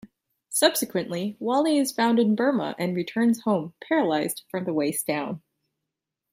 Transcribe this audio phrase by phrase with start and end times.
[0.49, 5.43] Subsequently, Wally is found in Burma and returns home, paralyzed from the waist down.